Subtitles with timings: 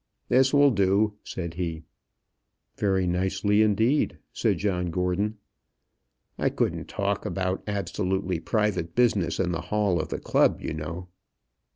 [0.29, 1.83] "This will do," said he.
[2.75, 5.37] "Very nicely indeed," said John Gordon.
[6.39, 11.09] "I couldn't talk about absolutely private business in the hall of the club, you know."